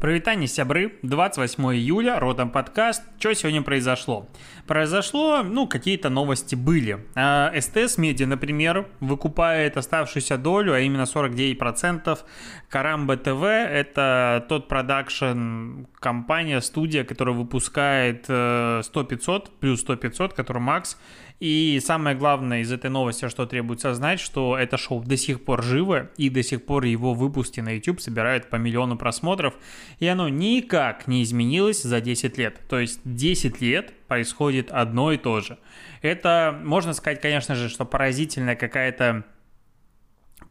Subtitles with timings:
[0.00, 3.02] Провитание сябры, 28 июля, родом подкаст.
[3.18, 4.28] Что сегодня произошло?
[4.68, 7.04] Произошло, ну, какие-то новости были.
[7.16, 12.16] А, СТС Медиа, например, выкупает оставшуюся долю, а именно 49%.
[12.68, 20.96] Карамба ТВ– это тот продакшн, компания, студия, которая выпускает 100-500, э, плюс 100-500, который Макс,
[21.40, 25.62] и самое главное из этой новости, что требуется знать, что это шоу до сих пор
[25.62, 29.54] живо, и до сих пор его выпуски на YouTube собирают по миллиону просмотров,
[30.00, 32.60] и оно никак не изменилось за 10 лет.
[32.68, 35.58] То есть 10 лет происходит одно и то же.
[36.02, 39.24] Это, можно сказать, конечно же, что поразительная какая-то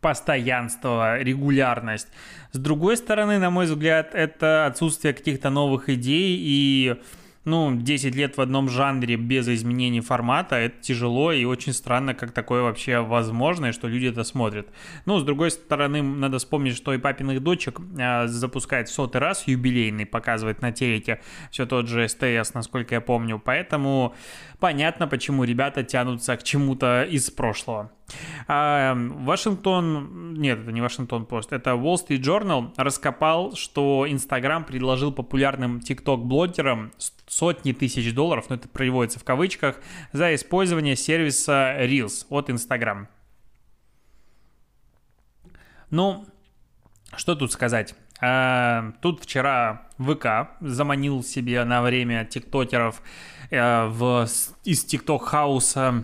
[0.07, 2.07] постоянство, регулярность.
[2.53, 6.95] С другой стороны, на мой взгляд, это отсутствие каких-то новых идей и
[7.43, 12.32] ну, 10 лет в одном жанре без изменений формата, это тяжело и очень странно, как
[12.32, 14.67] такое вообще возможно, и что люди это смотрят.
[15.05, 19.48] Ну, с другой стороны, надо вспомнить, что и папиных дочек э, запускает в сотый раз
[19.48, 24.13] юбилейный, показывает на телеке все тот же СТС, насколько я помню, поэтому
[24.60, 27.91] понятно, почему ребята тянутся к чему-то из прошлого.
[28.48, 35.12] А, Вашингтон, нет, это не Вашингтон Пост, это Wall Street Journal раскопал, что Инстаграм предложил
[35.12, 36.91] популярным TikTok-блогерам
[37.28, 39.82] сотни тысяч долларов, но это приводится в кавычках,
[40.13, 43.08] за использование сервиса Reels от Instagram.
[45.90, 46.26] Ну,
[47.16, 47.96] что тут сказать?
[48.21, 53.01] А, тут вчера ВК заманил себе на время тиктокеров
[53.49, 54.27] в,
[54.65, 56.04] из тикток-хауса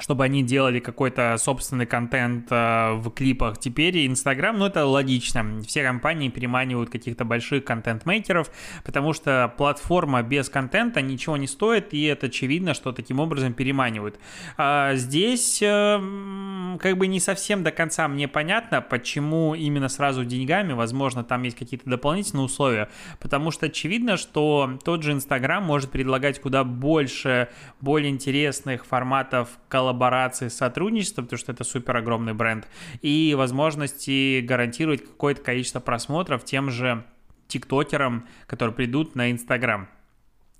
[0.00, 3.58] чтобы они делали какой-то собственный контент э, в клипах.
[3.58, 5.60] Теперь Инстаграм, ну это логично.
[5.66, 8.50] Все компании переманивают каких-то больших контент-мейкеров,
[8.84, 14.18] потому что платформа без контента ничего не стоит, и это очевидно, что таким образом переманивают.
[14.56, 20.72] А здесь э, как бы не совсем до конца мне понятно, почему именно сразу деньгами,
[20.72, 22.88] возможно, там есть какие-то дополнительные условия,
[23.20, 27.48] потому что очевидно, что тот же Инстаграм может предлагать куда больше
[27.80, 32.68] более интересных форматов коллаборации коллаборации, сотрудничества, потому что это супер огромный бренд,
[33.00, 37.04] и возможности гарантировать какое-то количество просмотров тем же
[37.46, 39.88] тиктокерам, которые придут на Инстаграм.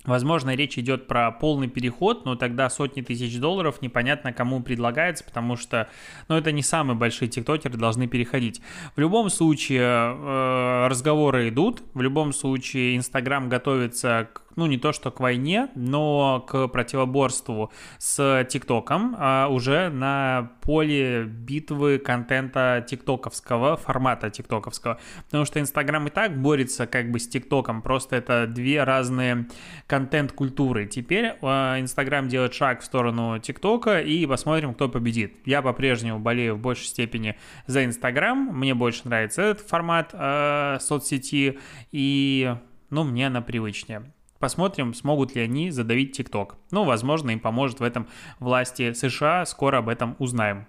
[0.05, 5.57] Возможно, речь идет про полный переход, но тогда сотни тысяч долларов непонятно кому предлагается, потому
[5.57, 5.89] что
[6.29, 8.63] ну, это не самые большие тиктокеры должны переходить.
[8.97, 14.93] В любом случае э, разговоры идут, в любом случае Инстаграм готовится к ну, не то
[14.93, 23.77] что к войне, но к противоборству с ТикТоком а уже на поле битвы контента тиктоковского,
[23.77, 24.99] формата тиктоковского.
[25.27, 29.47] Потому что Инстаграм и так борется как бы с ТикТоком, просто это две разные
[29.87, 30.87] контент-культуры.
[30.87, 35.37] Теперь а, Инстаграм делает шаг в сторону ТикТока и посмотрим, кто победит.
[35.47, 37.37] Я по-прежнему болею в большей степени
[37.67, 41.61] за Инстаграм, мне больше нравится этот формат э, соцсети,
[41.93, 42.57] и
[42.91, 44.03] ну, мне она привычнее.
[44.39, 46.57] Посмотрим, смогут ли они задавить ТикТок.
[46.71, 48.07] Ну, возможно, им поможет в этом
[48.39, 49.45] власти США.
[49.47, 50.67] Скоро об этом узнаем.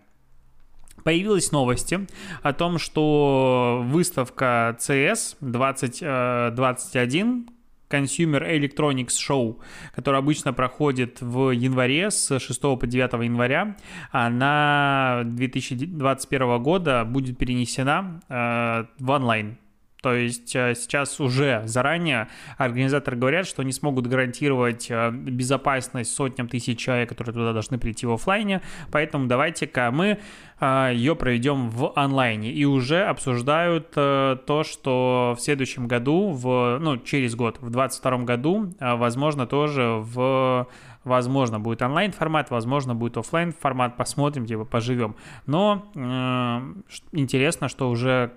[1.04, 2.08] Появились новости
[2.42, 7.50] о том, что выставка CS 2021
[7.90, 9.58] Consumer Electronics Show,
[9.96, 13.76] которая обычно проходит в январе с 6 по 9 января,
[14.12, 19.58] она 2021 года будет перенесена э, в онлайн
[20.02, 26.48] то есть э, сейчас уже заранее организаторы говорят, что они смогут гарантировать э, безопасность сотням
[26.48, 28.62] тысяч человек, которые туда должны прийти в офлайне,
[28.92, 30.20] поэтому давайте-ка мы
[30.62, 32.52] э, ее проведем в онлайне.
[32.52, 38.74] И уже обсуждают то, что в следующем году, в, ну, через год, в 2022 году,
[38.80, 40.68] возможно, тоже в
[41.04, 45.16] возможно, будет онлайн формат, возможно, будет офлайн формат, посмотрим, типа, поживем.
[45.46, 48.34] Но э, интересно, что уже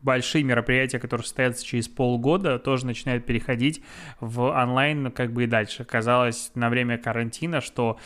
[0.00, 3.82] большие мероприятия, которые состоятся через полгода, тоже начинают переходить
[4.20, 5.84] в онлайн как бы и дальше.
[5.84, 7.98] Казалось на время карантина, что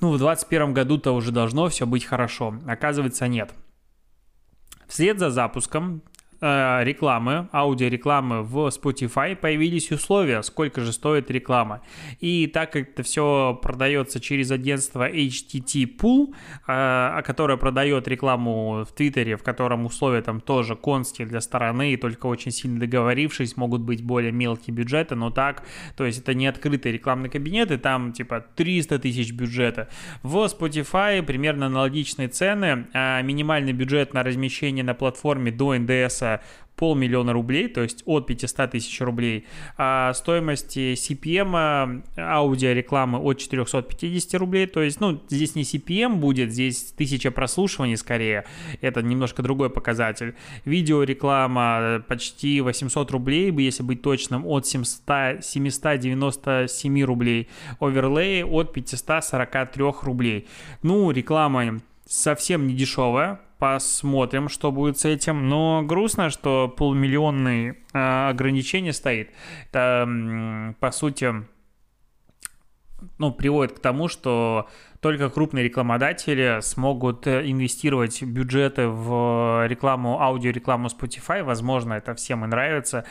[0.00, 2.58] ну, в 2021 году-то уже должно все быть хорошо.
[2.66, 3.52] Оказывается, нет.
[4.86, 6.02] Вслед за запуском
[6.44, 11.82] рекламы, аудиорекламы в Spotify появились условия, сколько же стоит реклама.
[12.20, 16.34] И так как это все продается через агентство HTT Pool,
[16.66, 21.96] э, которое продает рекламу в Твиттере, в котором условия там тоже конские для стороны, и
[21.96, 25.64] только очень сильно договорившись, могут быть более мелкие бюджеты, но так,
[25.96, 29.88] то есть это не открытые рекламные кабинеты, там типа 300 тысяч бюджета.
[30.22, 36.64] В Spotify примерно аналогичные цены, а минимальный бюджет на размещение на платформе до НДС обойдется
[36.76, 39.46] полмиллиона рублей, то есть от 500 тысяч рублей.
[39.76, 46.92] А стоимость CPM аудиорекламы от 450 рублей, то есть, ну, здесь не CPM будет, здесь
[46.92, 48.44] 1000 прослушиваний скорее,
[48.80, 50.34] это немножко другой показатель.
[50.64, 57.48] Видеореклама почти 800 рублей, если быть точным, от 700, 797 рублей.
[57.78, 60.48] Оверлей от 543 рублей.
[60.82, 65.48] Ну, реклама совсем не дешевая, посмотрим, что будет с этим.
[65.48, 69.30] Но грустно, что полмиллионный э, ограничение стоит.
[69.70, 71.32] Это, по сути,
[73.16, 74.68] ну, приводит к тому, что
[75.00, 81.42] только крупные рекламодатели смогут э, инвестировать бюджеты в рекламу, аудиорекламу Spotify.
[81.42, 83.06] Возможно, это всем и нравится.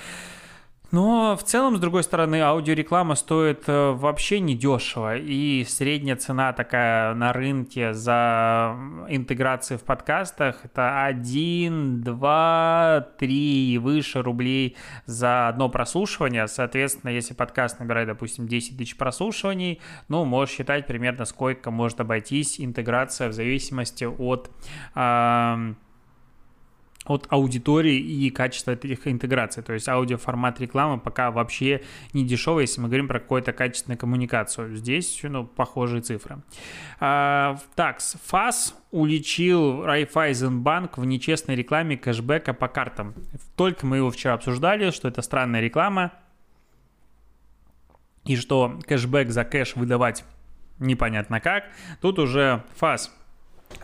[0.93, 7.15] Но в целом, с другой стороны, аудиореклама стоит э, вообще недешево, и средняя цена такая
[7.15, 8.77] на рынке за
[9.09, 16.47] интеграции в подкастах это 1, 2, 3 и выше рублей за одно прослушивание.
[16.47, 22.61] Соответственно, если подкаст набирает, допустим, 10 тысяч прослушиваний, ну, можешь считать примерно сколько может обойтись
[22.61, 24.51] интеграция в зависимости от
[24.93, 25.73] э,
[27.05, 29.63] от аудитории и качества этих интеграций.
[29.63, 31.81] То есть аудиоформат рекламы пока вообще
[32.13, 34.75] не дешевый, если мы говорим про какую-то качественную коммуникацию.
[34.75, 36.37] Здесь ну, похожие цифры.
[36.99, 43.13] А, так, ФАС уличил Райфайзенбанк в нечестной рекламе кэшбэка по картам.
[43.55, 46.13] Только мы его вчера обсуждали, что это странная реклама,
[48.25, 50.23] и что кэшбэк за кэш выдавать
[50.79, 51.65] непонятно как.
[52.01, 53.11] Тут уже ФАС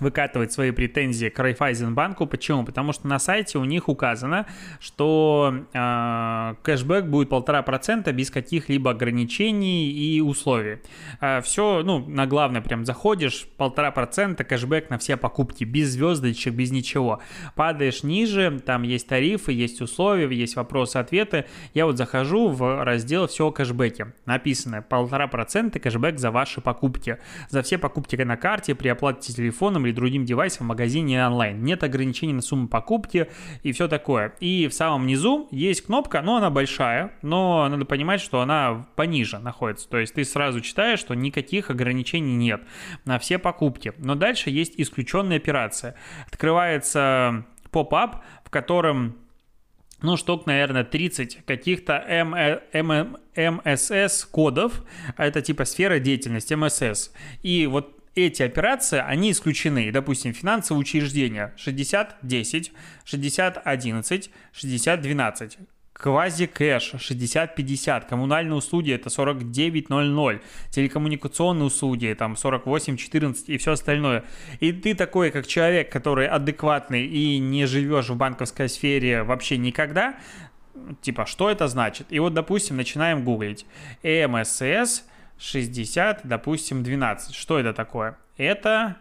[0.01, 2.27] выкатывать свои претензии к Райфайзенбанку.
[2.27, 2.63] Почему?
[2.65, 4.45] Потому что на сайте у них указано,
[4.79, 10.79] что э, кэшбэк будет полтора процента без каких-либо ограничений и условий.
[11.21, 15.89] Э, а, все, ну, на главное прям заходишь, полтора процента кэшбэк на все покупки, без
[15.89, 17.21] звездочек, без ничего.
[17.55, 21.45] Падаешь ниже, там есть тарифы, есть условия, есть вопросы-ответы.
[21.73, 24.13] Я вот захожу в раздел «Все о кэшбэке».
[24.25, 27.17] Написано полтора процента кэшбэк за ваши покупки.
[27.49, 31.63] За все покупки на карте при оплате телефоном или другим девайсом в магазине онлайн.
[31.63, 33.29] Нет ограничений на сумму покупки
[33.63, 34.33] и все такое.
[34.39, 39.39] И в самом низу есть кнопка, но она большая, но надо понимать, что она пониже
[39.39, 39.89] находится.
[39.89, 42.61] То есть ты сразу читаешь, что никаких ограничений нет
[43.05, 43.93] на все покупки.
[43.97, 45.95] Но дальше есть исключенная операция.
[46.27, 49.15] Открывается pop-up, в котором
[50.01, 52.01] ну, штук, наверное, 30 каких-то
[52.73, 54.81] MCC кодов,
[55.17, 57.11] а это типа сфера деятельности, МСС.
[57.43, 59.91] И вот эти операции, они исключены.
[59.91, 62.71] Допустим, финансовые учреждения 60-10,
[63.05, 65.57] 60-11, 60-12
[65.99, 74.23] quasi-cash 60-50, коммунальные услуги это 49-00, телекоммуникационные услуги там 48-14 и все остальное.
[74.61, 80.17] И ты такой, как человек, который адекватный и не живешь в банковской сфере вообще никогда,
[81.01, 82.07] типа, что это значит?
[82.11, 83.65] И вот, допустим, начинаем гуглить.
[84.01, 85.03] МСС
[85.39, 87.33] 60, допустим, 12.
[87.33, 88.17] Что это такое?
[88.37, 88.97] Это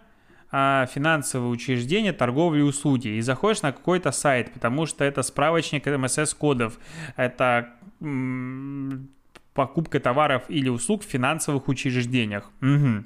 [0.51, 3.09] а, финансовые учреждения, торговли и услуги.
[3.09, 6.79] И заходишь на какой-то сайт, потому что это справочник МСС-кодов.
[7.17, 7.71] Это
[8.01, 9.09] м-
[9.55, 12.51] покупка товаров или услуг в финансовых учреждениях.
[12.63, 13.05] Угу.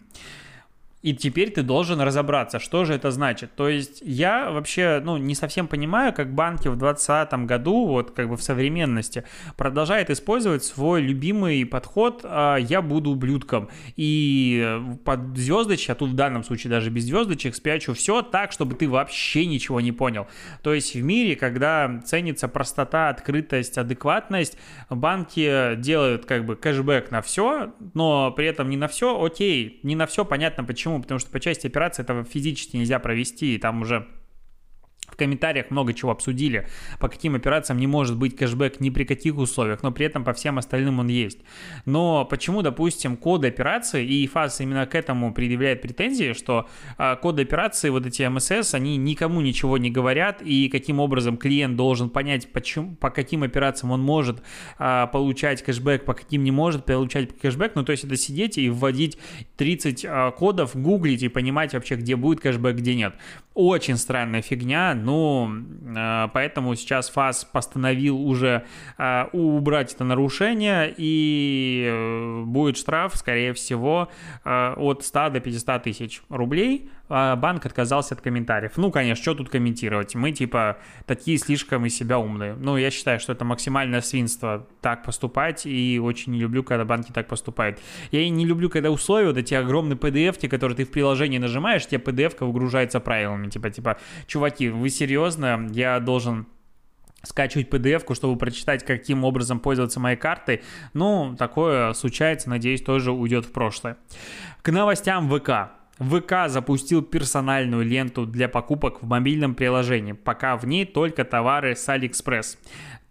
[1.02, 3.54] И теперь ты должен разобраться, что же это значит.
[3.56, 8.28] То есть я вообще, ну, не совсем понимаю, как банки в 2020 году, вот как
[8.28, 9.24] бы в современности,
[9.56, 13.68] продолжают использовать свой любимый подход а, «я буду ублюдком».
[13.96, 18.76] И под звездочек, а тут в данном случае даже без звездочек, спрячу все так, чтобы
[18.76, 20.28] ты вообще ничего не понял.
[20.62, 24.56] То есть в мире, когда ценится простота, открытость, адекватность,
[24.88, 29.96] банки делают как бы кэшбэк на все, но при этом не на все, окей, не
[29.96, 31.02] на все, понятно почему Почему?
[31.02, 34.06] Потому что по части операции этого физически нельзя провести, и там уже
[35.12, 36.66] в комментариях много чего обсудили,
[36.98, 40.32] по каким операциям не может быть кэшбэк ни при каких условиях, но при этом по
[40.32, 41.40] всем остальным он есть.
[41.84, 46.66] Но почему, допустим, коды операции, и ФАС именно к этому предъявляет претензии, что
[46.96, 51.76] а, коды операции, вот эти МСС, они никому ничего не говорят, и каким образом клиент
[51.76, 54.42] должен понять, почему, по каким операциям он может
[54.78, 58.70] а, получать кэшбэк, по каким не может получать кэшбэк, ну то есть это сидеть и
[58.70, 59.18] вводить
[59.56, 63.14] 30 а, кодов, гуглить и понимать вообще, где будет кэшбэк, где нет.
[63.54, 65.50] Очень странная фигня, ну,
[65.96, 68.64] э, поэтому сейчас ФАС постановил уже
[68.98, 74.08] э, убрать это нарушение, и э, будет штраф, скорее всего,
[74.44, 78.72] от 100 до 500 тысяч рублей банк отказался от комментариев.
[78.76, 80.14] Ну, конечно, что тут комментировать?
[80.14, 82.54] Мы, типа, такие слишком из себя умные.
[82.54, 87.12] Ну, я считаю, что это максимальное свинство так поступать, и очень не люблю, когда банки
[87.12, 87.78] так поступают.
[88.10, 91.86] Я и не люблю, когда условия, вот эти огромные PDF, которые ты в приложении нажимаешь,
[91.86, 93.48] тебе PDF выгружается правилами.
[93.48, 95.68] Типа, типа, чуваки, вы серьезно?
[95.72, 96.46] Я должен
[97.22, 100.62] скачивать PDF-ку, чтобы прочитать, каким образом пользоваться моей картой.
[100.92, 103.96] Ну, такое случается, надеюсь, тоже уйдет в прошлое.
[104.62, 105.81] К новостям ВК.
[106.02, 111.88] ВК запустил персональную ленту для покупок в мобильном приложении, пока в ней только товары с
[111.88, 112.58] Алиэкспресс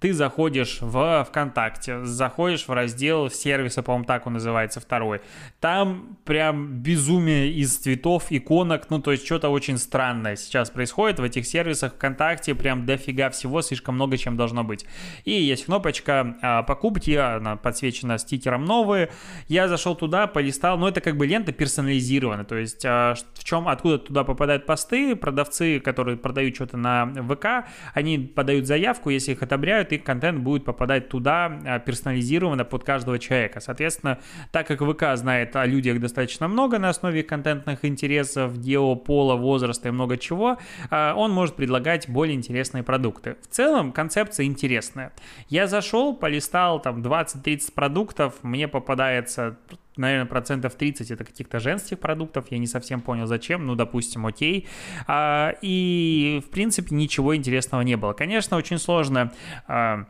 [0.02, 5.22] ты заходишь в ВКонтакте, заходишь в раздел сервиса, по-моему, так он называется, второй.
[5.60, 11.24] Там прям безумие из цветов, иконок, ну, то есть что-то очень странное сейчас происходит в
[11.24, 14.88] этих сервисах ВКонтакте, прям дофига всего, слишком много чем должно быть.
[15.24, 19.12] И есть кнопочка а, покупки, она подсвечена стикером новые.
[19.48, 23.68] Я зашел туда, полистал, но это как бы лента персонализирована, то есть а, в чем,
[23.68, 29.44] откуда туда попадают посты, продавцы, которые продают что-то на ВК, они подают заявку, если их
[29.44, 33.60] отобряют, и контент будет попадать туда а, персонализированно под каждого человека.
[33.60, 34.20] Соответственно,
[34.52, 39.90] так как ВК знает о людях достаточно много на основе контентных интересов, гео, пола, возраста
[39.90, 40.58] и много чего,
[40.90, 43.38] а, он может предлагать более интересные продукты.
[43.42, 45.14] В целом, концепция интересная.
[45.50, 49.58] Я зашел, полистал там 20-30 продуктов, мне попадается
[49.98, 54.68] наверное, процентов 30 это каких-то женских продуктов, я не совсем понял зачем, ну, допустим, окей.
[55.08, 58.14] А, и, в принципе, ничего интересного не было.
[58.14, 59.32] Конечно, очень сложно...
[59.68, 60.06] А,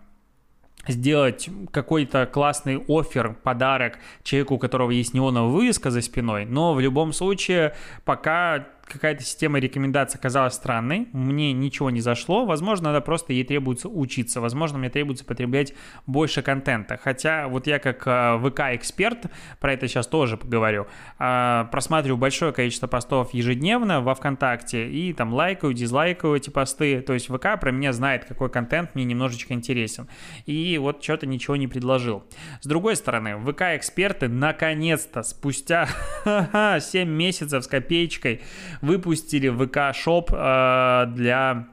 [0.87, 6.79] сделать какой-то классный офер, подарок человеку, у которого есть неоновая вывеска за спиной, но в
[6.79, 13.33] любом случае пока какая-то система рекомендаций оказалась странной, мне ничего не зашло, возможно, надо просто
[13.33, 15.73] ей требуется учиться, возможно, мне требуется потреблять
[16.05, 20.87] больше контента, хотя вот я как э, ВК-эксперт, про это сейчас тоже поговорю,
[21.19, 27.13] э, просматриваю большое количество постов ежедневно во ВКонтакте и там лайкаю, дизлайкаю эти посты, то
[27.13, 30.07] есть ВК про меня знает, какой контент мне немножечко интересен,
[30.45, 32.23] и вот что-то ничего не предложил.
[32.61, 35.87] С другой стороны, ВК-эксперты наконец-то спустя
[36.79, 38.41] 7 месяцев с копеечкой
[38.81, 41.67] выпустили ВК-шоп э, для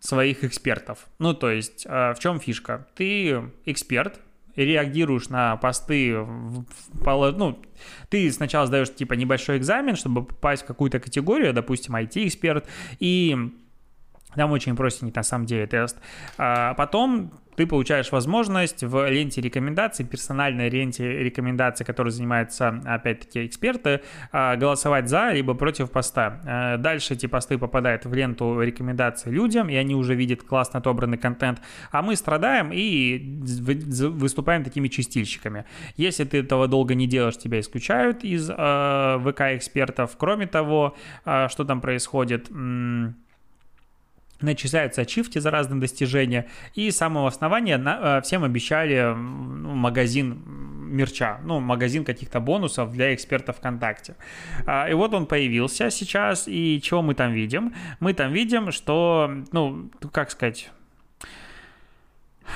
[0.00, 1.06] своих экспертов.
[1.18, 2.86] Ну, то есть, э, в чем фишка?
[2.94, 4.20] Ты эксперт,
[4.56, 7.62] реагируешь на посты, в, в, ну,
[8.08, 12.66] ты сначала сдаешь типа небольшой экзамен, чтобы попасть в какую-то категорию, допустим, IT-эксперт,
[12.98, 13.36] и
[14.34, 15.98] там очень простенький на самом деле тест.
[16.38, 24.00] А потом ты получаешь возможность в ленте рекомендаций, персональной ленте рекомендаций, которой занимаются, опять-таки, эксперты,
[24.32, 26.40] а, голосовать за либо против поста.
[26.46, 31.18] А, дальше эти посты попадают в ленту рекомендаций людям, и они уже видят классно отобранный
[31.18, 33.18] контент, а мы страдаем и
[34.08, 35.66] выступаем такими чистильщиками.
[35.98, 38.54] Если ты этого долго не делаешь, тебя исключают из э,
[39.22, 40.16] ВК-экспертов.
[40.16, 42.48] Кроме того, э, что там происходит?
[44.40, 50.42] Начисляются ачивки за разные достижения, и с самого основания на, э, всем обещали ну, магазин
[50.90, 54.16] мерча, ну, магазин каких-то бонусов для экспертов ВКонтакте.
[54.66, 57.74] А, и вот он появился сейчас, и чего мы там видим?
[58.00, 60.70] Мы там видим, что, ну, как сказать...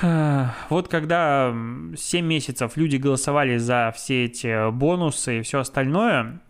[0.69, 1.55] Вот когда
[1.95, 6.41] 7 месяцев люди голосовали за все эти бонусы и все остальное,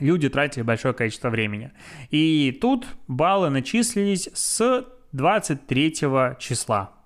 [0.00, 1.72] люди тратили большое количество времени.
[2.10, 5.92] И тут баллы начислились с 23
[6.38, 6.99] числа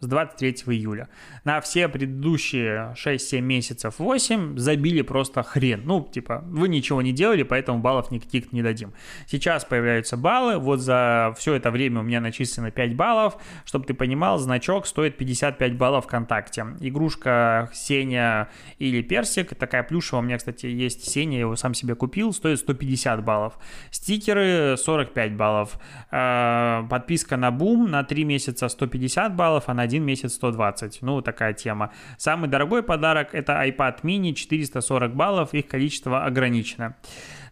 [0.00, 1.08] с 23 июля.
[1.44, 5.82] На все предыдущие 6-7 месяцев 8 забили просто хрен.
[5.84, 8.92] Ну, типа, вы ничего не делали, поэтому баллов никаких не дадим.
[9.26, 10.58] Сейчас появляются баллы.
[10.58, 13.36] Вот за все это время у меня начислено 5 баллов.
[13.64, 16.66] Чтобы ты понимал, значок стоит 55 баллов ВКонтакте.
[16.80, 21.94] Игрушка Сеня или Персик, такая плюшевая у меня, кстати, есть Сеня, я его сам себе
[21.94, 23.58] купил, стоит 150 баллов.
[23.90, 25.78] Стикеры 45 баллов.
[26.10, 31.02] Э, подписка на Бум на 3 месяца 150 баллов, а на один месяц 120.
[31.02, 31.90] Ну, такая тема.
[32.16, 36.94] Самый дорогой подарок это iPad mini 440 баллов, их количество ограничено.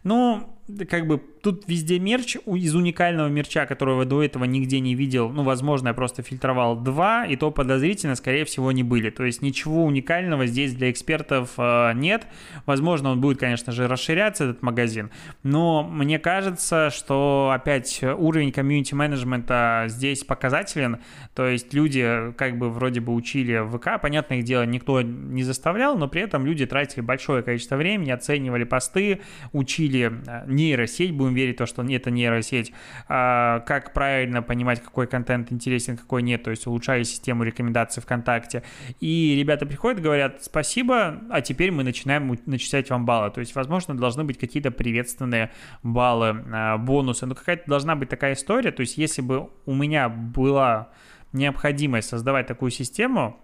[0.03, 5.29] Ну, как бы тут везде мерч, из уникального мерча, которого до этого нигде не видел,
[5.29, 9.09] ну, возможно, я просто фильтровал два, и то подозрительно, скорее всего, не были.
[9.09, 12.27] То есть ничего уникального здесь для экспертов э, нет.
[12.65, 15.11] Возможно, он будет, конечно же, расширяться, этот магазин,
[15.43, 20.99] но мне кажется, что опять уровень комьюнити-менеджмента здесь показателен,
[21.35, 26.07] то есть люди как бы вроде бы учили ВК, понятное дело, никто не заставлял, но
[26.07, 31.65] при этом люди тратили большое количество времени, оценивали посты, учили э, нейросеть, будем верить то,
[31.65, 32.73] что это нейросеть,
[33.07, 38.63] а, как правильно понимать, какой контент интересен, какой нет, то есть улучшали систему рекомендаций ВКонтакте.
[38.99, 43.31] И ребята приходят, говорят, спасибо, а теперь мы начинаем начислять вам баллы.
[43.31, 45.51] То есть, возможно, должны быть какие-то приветственные
[45.83, 50.09] баллы, а, бонусы, но какая-то должна быть такая история, то есть, если бы у меня
[50.09, 50.89] была
[51.33, 53.39] необходимость создавать такую систему,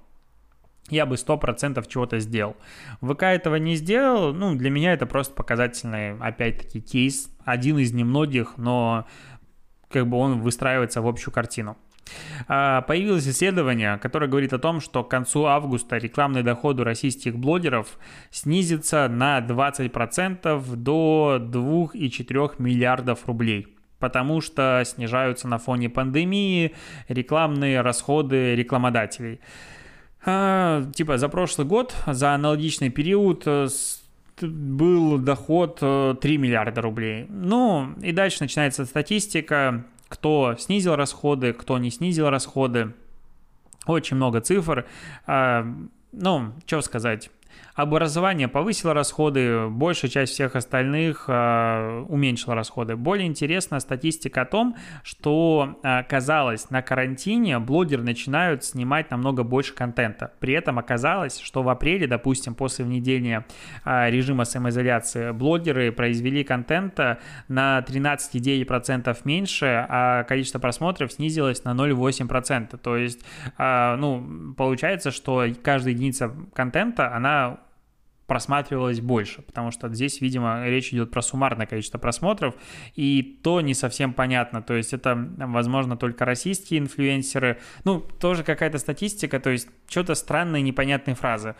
[0.89, 2.55] я бы 100% чего-то сделал.
[3.01, 8.57] ВК этого не сделал, ну, для меня это просто показательный, опять-таки, кейс, один из немногих,
[8.57, 9.07] но
[9.89, 11.77] как бы он выстраивается в общую картину.
[12.47, 17.97] А, появилось исследование, которое говорит о том, что к концу августа рекламные доходы российских блогеров
[18.29, 26.75] снизятся на 20% до 2,4 миллиардов рублей потому что снижаются на фоне пандемии
[27.07, 29.39] рекламные расходы рекламодателей.
[30.25, 33.67] А, типа за прошлый год, за аналогичный период э,
[34.41, 35.85] был доход 3
[36.21, 37.27] э, миллиарда рублей.
[37.29, 42.93] Ну, и дальше начинается статистика кто снизил расходы, кто не снизил расходы.
[43.85, 44.85] Очень много цифр.
[45.27, 45.65] А,
[46.11, 47.29] ну, что сказать.
[47.75, 52.95] Образование повысило расходы, большая часть всех остальных э, уменьшила расходы.
[52.95, 59.73] Более интересна статистика о том, что, э, казалось, на карантине блогеры начинают снимать намного больше
[59.73, 60.31] контента.
[60.39, 63.45] При этом оказалось, что в апреле, допустим, после внедрения
[63.83, 67.19] э, режима самоизоляции, блогеры произвели контента
[67.49, 72.77] на 13,9% меньше, а количество просмотров снизилось на 0,8%.
[72.77, 73.19] То есть,
[73.57, 77.44] э, ну, получается, что каждая единица контента, она
[78.27, 82.55] просматривалось больше, потому что здесь, видимо, речь идет про суммарное количество просмотров,
[82.95, 88.77] и то не совсем понятно, то есть это, возможно, только российские инфлюенсеры, ну, тоже какая-то
[88.79, 91.55] статистика, то есть что-то странные, непонятные фразы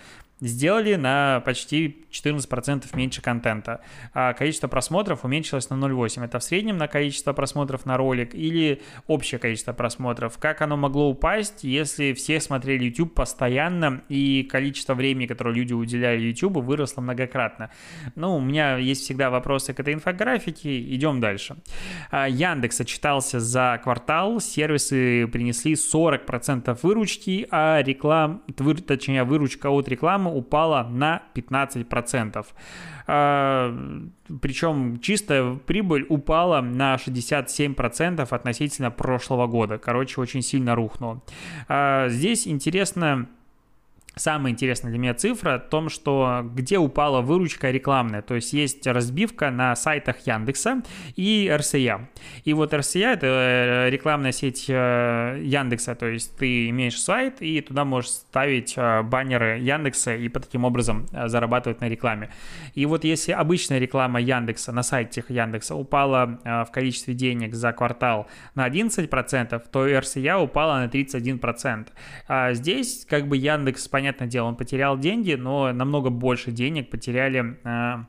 [0.48, 3.82] сделали на почти 14% меньше контента.
[4.14, 6.26] А количество просмотров уменьшилось на 0,8.
[6.26, 10.38] Это в среднем на количество просмотров на ролик или общее количество просмотров.
[10.38, 16.22] Как оно могло упасть, если все смотрели YouTube постоянно и количество времени, которое люди уделяли
[16.22, 17.72] YouTube, выросло многократно?
[18.16, 20.80] Ну, у меня есть всегда вопросы к этой инфографике.
[20.80, 21.58] Идем дальше.
[22.12, 24.40] А, Яндекс отчитался за квартал.
[24.40, 28.44] Сервисы принесли 40% выручки, а реклам,
[28.88, 32.46] точнее, выручка от рекламы упала на 15%.
[33.08, 33.76] А,
[34.42, 39.78] Причем чистая прибыль упала на 67% относительно прошлого года.
[39.78, 41.22] Короче, очень сильно рухнула.
[41.68, 43.28] А, здесь интересно
[44.16, 48.22] Самая интересная для меня цифра в том, что где упала выручка рекламная.
[48.22, 50.84] То есть есть разбивка на сайтах Яндекса
[51.18, 52.08] и РСЯ.
[52.46, 55.96] И вот РСЯ это э, рекламная сеть э, Яндекса.
[55.96, 60.64] То есть ты имеешь сайт и туда можешь ставить э, баннеры Яндекса и по таким
[60.64, 62.30] образом зарабатывать на рекламе.
[62.74, 68.28] И вот если обычная реклама Яндекса на сайте Яндекса упала в количестве денег за квартал
[68.54, 71.88] на 11%, то РСЯ упала на 31%.
[72.28, 76.92] А здесь как бы Яндекс, понятно, понятное дело, он потерял деньги, но намного больше денег
[76.92, 78.06] потеряли а,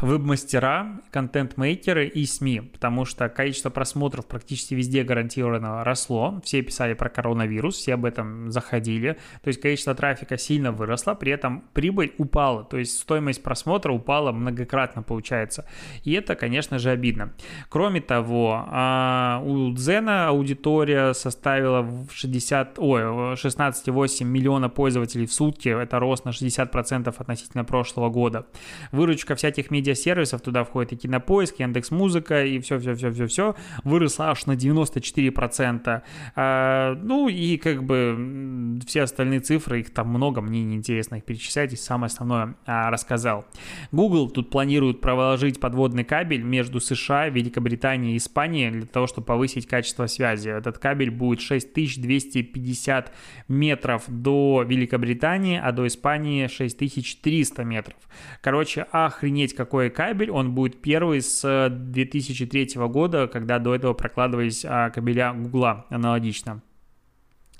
[0.00, 6.40] веб-мастера, контент-мейкеры и СМИ, потому что количество просмотров практически везде гарантированно росло.
[6.44, 9.16] Все писали про коронавирус, все об этом заходили.
[9.42, 14.32] То есть количество трафика сильно выросло, при этом прибыль упала, то есть стоимость просмотра упала
[14.32, 15.66] многократно, получается.
[16.04, 17.32] И это, конечно же, обидно.
[17.68, 25.68] Кроме того, а, у Дзена аудитория составила 60, ой, 16,8 миллиона пользователей в сутки.
[25.68, 28.46] Это рост на 60% относительно прошлого года.
[28.92, 33.54] Выручка всяких медиа медиасервисов, туда входит и Кинопоиск, Яндекс Музыка, и все-все-все-все-все,
[33.84, 36.02] выросла аж на 94%.
[36.36, 41.72] А, ну и как бы все остальные цифры, их там много, мне неинтересно их перечислять,
[41.72, 43.46] и самое основное а, рассказал.
[43.92, 49.66] Google тут планирует проложить подводный кабель между США, Великобританией и Испанией для того, чтобы повысить
[49.66, 50.48] качество связи.
[50.48, 53.12] Этот кабель будет 6250
[53.48, 57.96] метров до Великобритании, а до Испании 6300 метров.
[58.42, 64.88] Короче, охренеть какой кабель, он будет первый с 2003 года, когда до этого прокладывались а,
[64.88, 66.62] кабеля Гугла аналогично.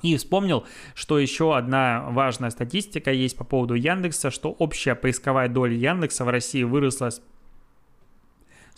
[0.01, 5.75] И вспомнил, что еще одна важная статистика есть по поводу Яндекса, что общая поисковая доля
[5.75, 7.21] Яндекса в России выросла с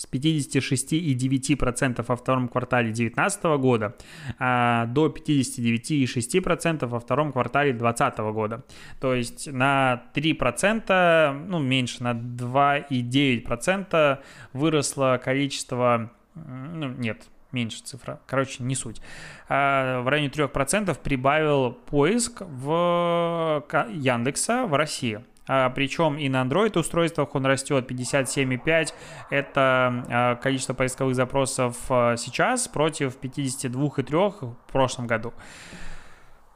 [0.03, 3.95] с 56,9% во втором квартале 2019 года
[4.39, 8.65] а, до 59,6% во втором квартале 2020 года.
[9.01, 14.19] То есть на 3%, ну меньше, на 2,9%
[14.53, 19.01] выросло количество, ну нет, меньше цифра, короче, не суть.
[19.49, 25.21] А, в районе 3% прибавил поиск в Яндекса в России.
[25.47, 28.93] А, причем и на Android устройствах он растет 57,5.
[29.31, 35.33] Это а, количество поисковых запросов а, сейчас против 52,3 в прошлом году.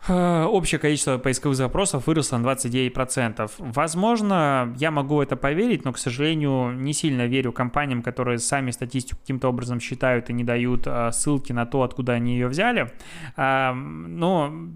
[0.08, 3.50] Общее количество поисковых запросов выросло на 29%.
[3.58, 9.18] Возможно, я могу это поверить, но, к сожалению, не сильно верю компаниям, которые сами статистику
[9.20, 12.92] каким-то образом считают и не дают ссылки на то, откуда они ее взяли.
[13.36, 14.68] Но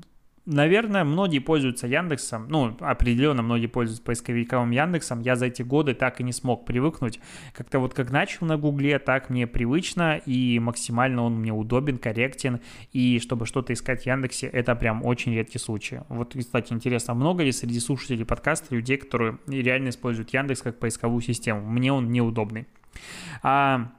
[0.51, 5.21] наверное, многие пользуются Яндексом, ну, определенно многие пользуются поисковиком Яндексом.
[5.21, 7.21] Я за эти годы так и не смог привыкнуть.
[7.55, 12.61] Как-то вот как начал на Гугле, так мне привычно и максимально он мне удобен, корректен.
[12.93, 16.01] И чтобы что-то искать в Яндексе, это прям очень редкий случай.
[16.09, 21.23] Вот, кстати, интересно, много ли среди слушателей подкаста людей, которые реально используют Яндекс как поисковую
[21.23, 21.61] систему?
[21.63, 22.67] Мне он неудобный.
[23.43, 23.93] А,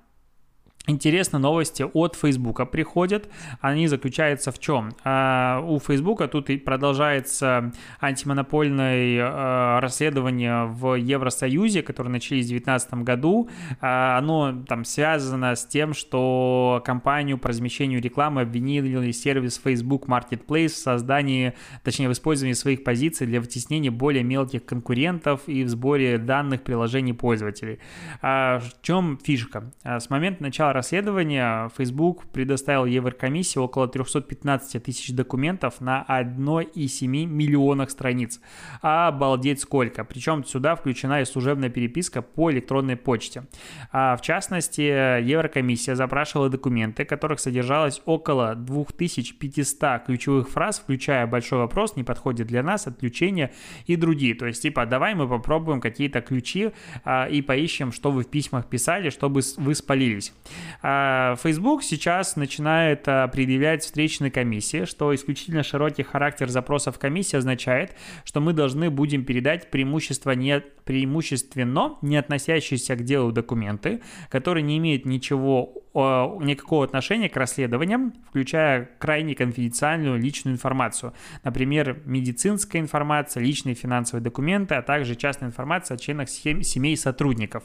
[0.87, 3.29] Интересно, новости от Фейсбука приходят.
[3.59, 4.95] Они заключаются в чем?
[5.03, 12.93] А, у Фейсбука тут и продолжается антимонопольное а, расследование в Евросоюзе, которое начались в 2019
[13.03, 13.47] году.
[13.79, 20.69] А, оно там связано с тем, что компанию по размещению рекламы обвинили сервис Facebook Marketplace
[20.69, 26.17] в создании, точнее в использовании своих позиций для вытеснения более мелких конкурентов и в сборе
[26.17, 27.77] данных приложений пользователей.
[28.21, 29.71] В чем фишка?
[29.83, 38.39] С момента начала расследования Facebook предоставил Еврокомиссии около 315 тысяч документов на 1,7 миллионах страниц.
[38.81, 40.03] Обалдеть сколько.
[40.03, 43.43] Причем сюда включена и служебная переписка по электронной почте.
[43.91, 51.59] А в частности, Еврокомиссия запрашивала документы, в которых содержалось около 2500 ключевых фраз, включая большой
[51.59, 53.51] вопрос, не подходит для нас, отключение
[53.85, 54.35] и другие.
[54.35, 56.71] То есть, типа, давай мы попробуем какие-то ключи
[57.03, 60.33] а, и поищем, что вы в письмах писали, чтобы вы спалились.
[60.81, 67.95] А, Facebook сейчас начинает а, предъявлять встречные комиссии, что исключительно широкий характер запросов комиссии означает,
[68.23, 74.77] что мы должны будем передать преимущество не, преимущественно не относящиеся к делу документы, которые не
[74.77, 81.13] имеют ничего никакого отношения к расследованиям, включая крайне конфиденциальную личную информацию.
[81.43, 87.63] Например, медицинская информация, личные финансовые документы, а также частная информация о членах семей сотрудников.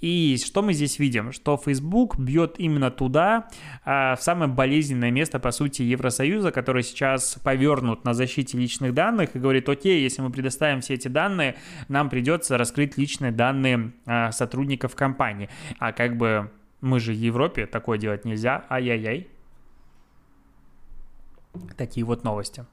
[0.00, 1.32] И что мы здесь видим?
[1.32, 3.48] Что Facebook бьет именно туда,
[3.84, 9.36] а, в самое болезненное место, по сути, Евросоюза, который сейчас повернут на защите личных данных
[9.36, 11.56] и говорит, окей, если мы предоставим все эти данные,
[11.88, 15.48] нам придется раскрыть личные данные а, сотрудников компании.
[15.78, 18.64] А как бы мы же в Европе, такое делать нельзя.
[18.70, 19.28] Ай-яй-яй.
[21.76, 22.64] Такие вот новости.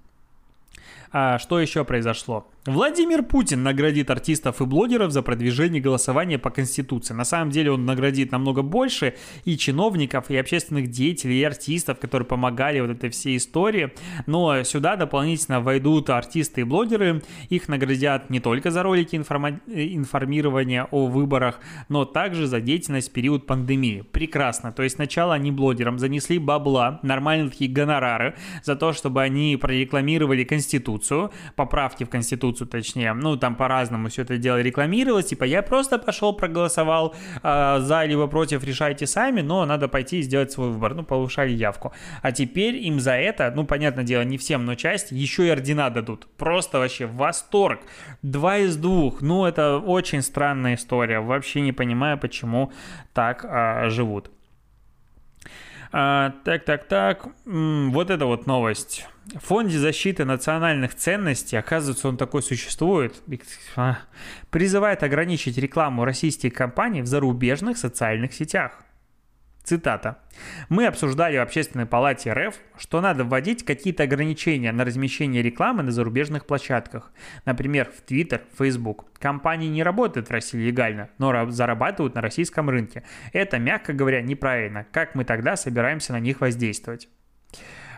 [1.18, 2.46] А что еще произошло?
[2.66, 7.14] Владимир Путин наградит артистов и блогеров за продвижение голосования по Конституции.
[7.14, 9.14] На самом деле он наградит намного больше
[9.46, 13.94] и чиновников, и общественных деятелей, и артистов, которые помогали вот этой всей истории.
[14.26, 17.22] Но сюда дополнительно войдут артисты и блогеры.
[17.50, 23.14] Их наградят не только за ролики информа- информирования о выборах, но также за деятельность в
[23.14, 24.04] период пандемии.
[24.12, 24.72] Прекрасно.
[24.74, 30.44] То есть сначала они блогерам занесли бабла, нормальные такие гонорары за то, чтобы они прорекламировали
[30.44, 31.05] Конституцию,
[31.56, 36.00] поправки в Конституцию Конституцию, точнее, ну, там по-разному все это дело рекламировалось, типа, я просто
[36.00, 40.96] пошел, проголосовал э, за либо против, решайте сами, но надо пойти и сделать свой выбор,
[40.96, 41.92] ну, повышали явку.
[42.22, 45.90] А теперь им за это, ну, понятное дело, не всем, но часть, еще и ордена
[45.90, 46.28] дадут.
[46.38, 47.80] Просто вообще восторг.
[48.22, 49.22] Два из двух.
[49.22, 51.20] Ну, это очень странная история.
[51.20, 52.72] Вообще не понимаю, почему
[53.14, 54.35] так э, живут.
[55.98, 57.26] А, так, так, так.
[57.46, 59.08] Вот это вот новость.
[59.34, 63.24] В Фонде защиты национальных ценностей, оказывается, он такой существует,
[63.78, 64.00] а,
[64.50, 68.84] призывает ограничить рекламу российских компаний в зарубежных социальных сетях.
[69.66, 70.20] Цитата.
[70.70, 75.92] «Мы обсуждали в Общественной палате РФ, что надо вводить какие-то ограничения на размещение рекламы на
[75.92, 77.12] зарубежных площадках.
[77.46, 79.06] Например, в Twitter, Facebook.
[79.18, 83.04] Компании не работают в России легально, но зарабатывают на российском рынке.
[83.34, 84.86] Это, мягко говоря, неправильно.
[84.92, 87.10] Как мы тогда собираемся на них воздействовать?»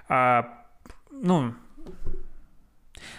[0.08, 0.64] а,
[1.12, 1.54] Ну,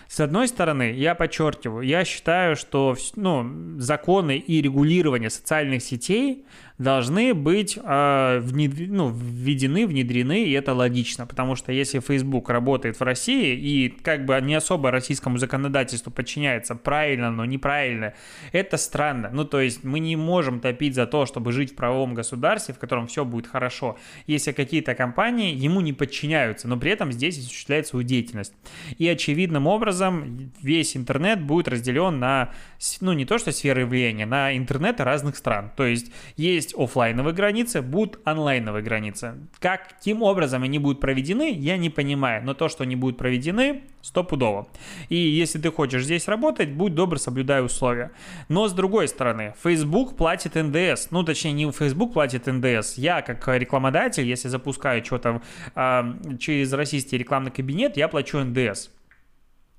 [0.08, 6.46] с одной стороны, я подчеркиваю, я считаю, что ну, законы и регулирование социальных сетей
[6.78, 8.72] должны быть э, внед...
[8.88, 14.24] ну, введены, внедрены, и это логично, потому что если Facebook работает в России и как
[14.24, 18.14] бы не особо российскому законодательству подчиняется правильно, но неправильно,
[18.52, 19.30] это странно.
[19.32, 22.78] Ну, то есть мы не можем топить за то, чтобы жить в правовом государстве, в
[22.78, 27.86] котором все будет хорошо, если какие-то компании ему не подчиняются, но при этом здесь осуществляет
[27.86, 28.54] свою деятельность.
[28.98, 32.52] И очевидным образом весь интернет будет разделен на,
[33.00, 35.72] ну, не то что сферы влияния, на интернеты разных стран.
[35.76, 39.34] То есть есть есть офлайновые границы, будут онлайновые границы.
[39.58, 44.68] Каким образом они будут проведены, я не понимаю, но то, что они будут проведены, стопудово.
[45.08, 48.10] И если ты хочешь здесь работать, будь добр, соблюдай условия.
[48.48, 53.48] Но с другой стороны, Facebook платит НДС, ну точнее не Facebook платит НДС, я как
[53.48, 55.40] рекламодатель, если запускаю что-то
[55.74, 56.02] э,
[56.38, 58.90] через российский рекламный кабинет, я плачу НДС.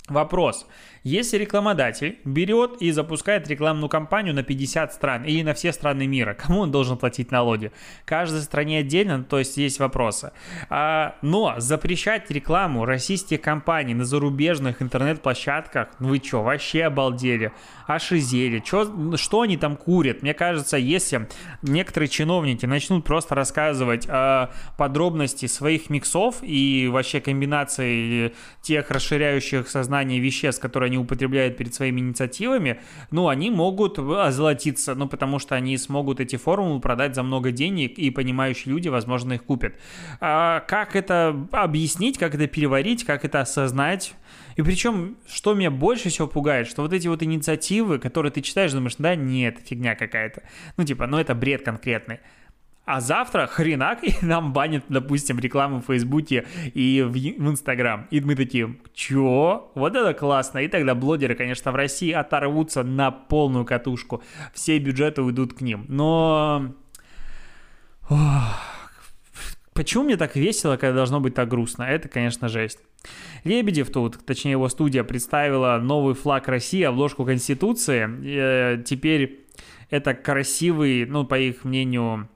[0.10, 0.66] Вопрос.
[1.04, 6.34] Если рекламодатель берет и запускает рекламную кампанию на 50 стран или на все страны мира,
[6.34, 7.72] кому он должен платить налоги?
[8.06, 10.32] Каждой стране отдельно, то есть есть вопросы.
[10.70, 17.54] А, но запрещать рекламу российских компаний на зарубежных интернет-площадках, вы что, вообще обалдели?
[17.88, 18.60] Ошизели?
[18.60, 20.22] Чё, что они там курят?
[20.22, 21.28] Мне кажется, если
[21.62, 30.20] некоторые чиновники начнут просто рассказывать э, подробности своих миксов и вообще комбинации тех расширяющих сознание
[30.20, 35.78] веществ, которые они употребляют перед своими инициативами, ну, они могут озолотиться, ну, потому что они
[35.78, 39.76] смогут эти формулы продать за много денег, и понимающие люди, возможно, их купят.
[40.20, 44.14] А как это объяснить, как это переварить, как это осознать?
[44.56, 48.74] И причем, что меня больше всего пугает, что вот эти вот инициативы, которые ты читаешь,
[48.74, 50.44] думаешь, да, нет, фигня какая-то.
[50.76, 52.20] Ну, типа, ну это бред конкретный.
[52.90, 58.08] А завтра хренак и нам банят, допустим, рекламу в Фейсбуке и в, в Инстаграм.
[58.10, 59.72] И мы такие, чё?
[59.76, 60.58] Вот это классно.
[60.58, 64.24] И тогда блогеры, конечно, в России оторвутся на полную катушку.
[64.56, 65.86] Все бюджеты уйдут к ним.
[65.88, 66.74] Но...
[68.10, 68.18] Ох.
[69.74, 71.84] Почему мне так весело, когда должно быть так грустно?
[71.84, 72.80] Это, конечно, жесть.
[73.44, 78.10] Лебедев тут, точнее его студия, представила новый флаг России, обложку Конституции.
[78.26, 79.46] Э, теперь
[79.92, 82.28] это красивый, ну, по их мнению,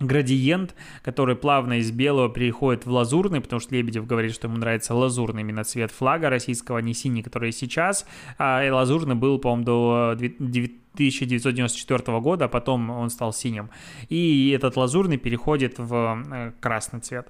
[0.00, 4.94] градиент, который плавно из белого переходит в лазурный, потому что Лебедев говорит, что ему нравится
[4.94, 8.06] лазурный именно цвет флага российского, а не синий, который сейчас.
[8.38, 13.70] А лазурный был, по-моему, до 1994 года, а потом он стал синим.
[14.08, 17.28] И этот лазурный переходит в э, красный цвет.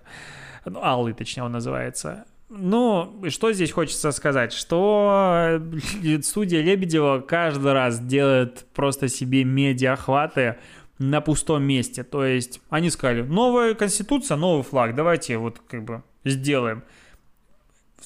[0.65, 2.27] Ну, алый, точнее, он называется.
[2.49, 10.57] Ну, что здесь хочется сказать, что э, студия Лебедева каждый раз делает просто себе медиа-охваты
[10.99, 12.05] на пустом месте.
[12.05, 16.83] То есть они сказали, новая конституция, новый флаг, давайте вот как бы сделаем.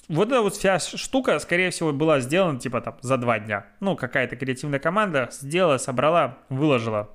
[0.08, 3.66] Вот эта вот вся штука, скорее всего, была сделана типа там за два дня.
[3.80, 7.10] Ну, какая-то креативная команда сделала, собрала, выложила.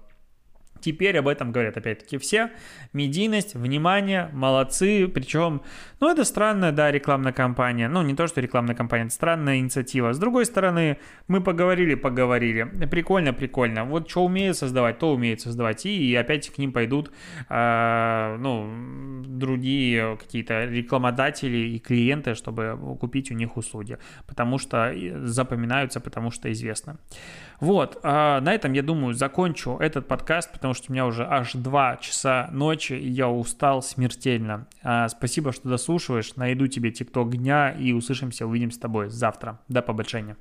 [0.82, 2.52] Теперь об этом говорят опять-таки все.
[2.94, 5.08] Медийность, внимание, молодцы.
[5.08, 5.62] Причем,
[6.00, 7.88] ну это странная, да, рекламная кампания.
[7.88, 10.14] Ну не то, что рекламная кампания, это странная инициатива.
[10.14, 12.64] С другой стороны, мы поговорили, поговорили.
[12.92, 13.86] Прикольно, прикольно.
[13.86, 15.86] Вот что умеет создавать, то умеет создавать.
[15.86, 17.12] И, и опять к ним пойдут,
[17.50, 23.98] э, ну, другие какие-то рекламодатели и клиенты, чтобы купить у них услуги.
[24.28, 26.98] Потому что запоминаются, потому что известно.
[27.60, 31.54] Вот, а на этом, я думаю, закончу этот подкаст, потому что у меня уже аж
[31.54, 34.68] 2 часа ночи, и я устал смертельно.
[34.84, 36.36] А, спасибо, что дослушиваешь.
[36.36, 39.60] Найду тебе тикток дня и услышимся, увидимся с тобой завтра.
[39.68, 40.38] До побольшения.